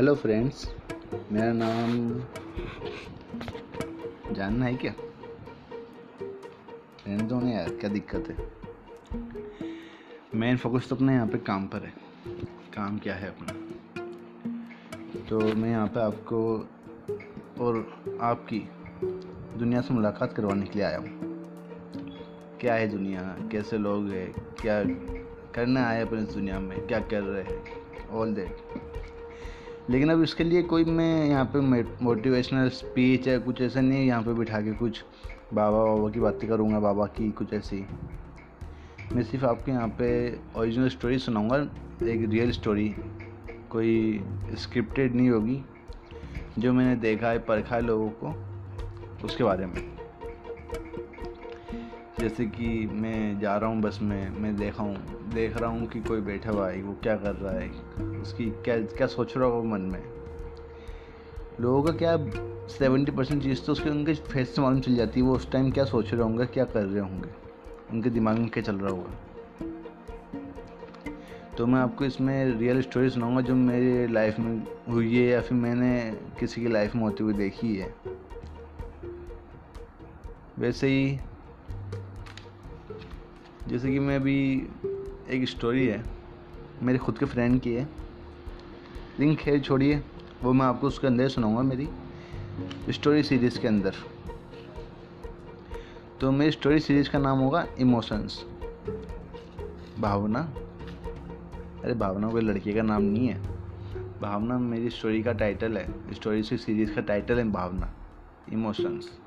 [0.00, 0.74] Hello friends
[1.32, 2.20] मेरा नाम
[4.34, 4.94] जानना है क्या?
[7.06, 8.52] रहने दो यार, क्या दिक्कत है?
[10.34, 11.92] मेन फोकस तो अपना यहाँ पे काम पर है।
[12.74, 13.52] काम क्या है अपना?
[15.28, 16.68] तो मैं यहाँ पे आपको
[17.60, 18.68] और आपकी
[19.58, 21.08] दुनिया से मुलाकात करवाने के लिए आया हूँ।
[22.60, 23.48] क्या है दुनिया?
[23.52, 24.32] कैसे लोग हैं?
[24.32, 24.84] क्या
[25.54, 26.86] करना आए अपने इस दुनिया में?
[26.86, 27.64] क्या कर रहे हैं?
[28.08, 28.89] ऑल दैट
[29.90, 31.60] लेकिन अब इसके लिए कोई मैं यहाँ पे
[32.04, 35.02] मोटिवेशनल स्पीच या कुछ ऐसा नहीं यहाँ पे बिठा के कुछ
[35.54, 37.84] बाबा बाबा की बातें करूँगा, बाबा की कुछ ऐसी।
[39.12, 41.56] मैं सिर्फ़ आपके यहाँ पे ओरिजिनल स्टोरी सुनाऊँगा,
[42.06, 42.88] एक रियल स्टोरी
[43.70, 45.62] कोई स्क्रिप्टेड नहीं होगी,
[46.58, 48.34] जो मैंने देखा है परखा है लोगों को,
[49.24, 49.99] उसके बारे में।
[52.20, 54.96] जैसे कि मैं जा रहा हूँ बस में, मैं देखा हूँ,
[55.34, 57.68] देख रहा हूँ कि कोई बैठा हुआ है, वो क्या कर रहा है,
[58.20, 60.02] उसकी क्या क्या सोच रहा होगा मन में।
[61.60, 62.16] लोगों का क्या
[62.68, 65.70] सेवेंटी परसेंट चीज़ तो उसके, उनके फेस से मालूम चल जाती है, वो उस टाइम
[65.70, 67.28] क्या सोच रहे होंगे, क्या कर रहे होंगे,
[67.90, 69.10] उनके दिमाग में क्या चल रहा होगा।
[71.56, 75.58] तो मैं आपको इसमें रियल स्टोरी सुनाऊँगा जो मेरी लाइफ में हुई है या फिर
[75.58, 75.90] मैंने
[76.40, 77.94] किसी की लाइफ में होती हुई देखी है।
[80.58, 81.18] वैसे ही
[83.70, 84.68] जैसे कि मैं अभी
[85.30, 86.04] एक स्टोरी है,
[86.82, 87.88] मेरे खुद के फ्रेंड की है।
[89.20, 90.02] लेकिन खैर छोड़िए,
[90.42, 91.88] वो मैं आपको उसके अंदर सुनाऊँगा मेरी
[92.90, 93.94] स्टोरी सीरीज़ के अंदर।
[96.20, 98.44] तो मेरी स्टोरी सीरीज़ का नाम होगा इमोशंस
[99.98, 100.40] भावना?
[101.84, 103.42] अरे भावना कोई लड़की का नाम नहीं है।
[104.20, 107.94] भावना मेरी स्टोरी का टाइटल है स्टोरी सीरीज़ का टाइटल है भावना।
[108.52, 109.18] इमोशंस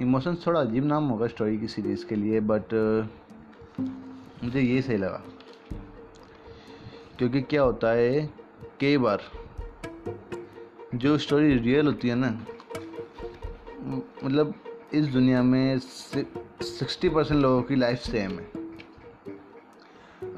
[0.00, 3.84] इमोशंस थोड़ा अजीब नाम होगा स्टोरी की सीरीज़ के लिए बट uh,
[4.44, 5.22] मुझे ये सही लगा।
[7.18, 8.30] क्योंकि क्या होता है
[8.80, 9.22] कई बार
[10.94, 12.30] जो स्टोरी रियल होती है ना
[14.24, 14.54] मतलब
[14.94, 18.50] इस दुनिया में सिक्सटी परसेंट लोगों की लाइफ सेम है।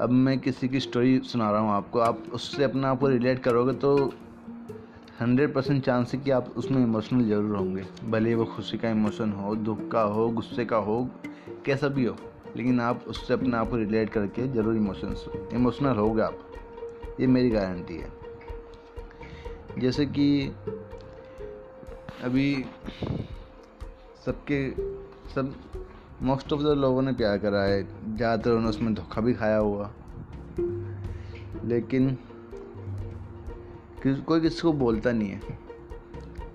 [0.01, 3.43] अब मैं किसी की स्टोरी सुना रहा हूँ आपको आप उससे अपना आप को रिलेट
[3.43, 3.97] करोगे तो
[5.21, 9.31] हंड्रेड परसेंट चांस है कि आप उसमें इमोशनल ज़रूर होंगे। भले वो खुशी का इमोशन
[9.31, 11.09] हो, दुख का हो, गुस्से का हो,
[11.65, 12.15] कैसा भी हो,
[12.57, 16.39] लेकिन आप उससे अपने आप को रिलेट करके ज़रूर इमोशंस इमोशनल होगे आप।
[17.19, 18.11] ये मेरी गारंटी है।
[19.79, 20.55] जैसे कि
[22.23, 22.65] अभी
[24.25, 24.69] सबके,
[25.33, 25.53] सब
[26.23, 27.83] मोस्ट ऑफ़ द लोगों ने प्यार करा है।
[28.15, 29.91] ज़्यादातर उन्होंने उसमें धोखा भी खाया हुआ।
[31.65, 32.17] लेकिन
[34.05, 35.41] कोई किसी को बोलता नहीं है।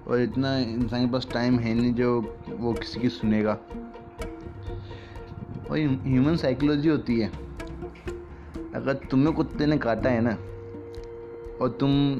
[0.08, 3.52] और इतना इंसान के पास टाइम है नहीं जो वो किसी की सुनेगा।
[5.70, 7.28] और ह्यूमन साइकोलॉजी होती है।
[8.74, 10.32] अगर तुम्हें कुत्ते ने काटा है ना,
[11.64, 12.14] और तुम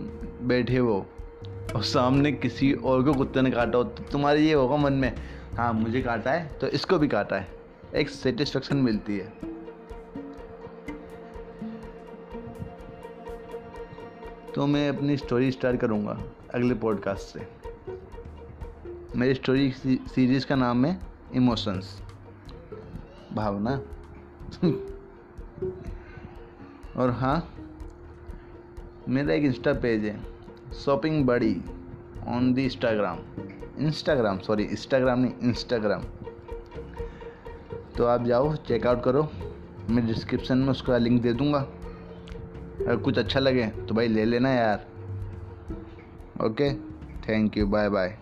[0.49, 1.07] बैठे हो,
[1.75, 5.15] और सामने किसी और को कुत्ते ने काटा हो तो तुम्हारे ये होगा मन में
[5.55, 7.49] हाँ मुझे काटा है तो इसको भी काटा है।
[7.95, 9.52] एक सेटिस्फेक्शन मिलती है।
[14.55, 16.19] तो मैं अपनी स्टोरी स्टार्ट करूँगा
[16.55, 17.47] अगले पॉडकास्ट से।
[19.17, 20.99] मेरी स्टोरी सीरीज़ का नाम है
[21.35, 22.01] इमोशंस
[23.33, 23.81] भावना।
[26.97, 27.37] और हाँ
[29.09, 30.19] मेरा एक इंस्टा पेज है
[30.75, 31.55] shopping buddy
[32.29, 33.19] on the Instagram
[33.79, 36.03] Instagram sorry Instagram नहीं इंस्टाग्राम
[37.97, 39.29] तो आप जाओ चेकआउट करो।
[39.91, 41.67] मैं डिस्क्रिप्शन में उसका लिंक दे दूँगा।
[42.83, 44.87] अगर कुछ अच्छा लगे तो भाई ले लेना यार।
[46.45, 46.73] Okay
[47.29, 48.19] thank you bye bye